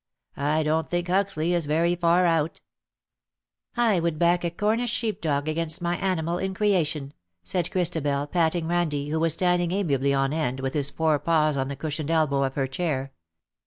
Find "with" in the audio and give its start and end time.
10.59-10.73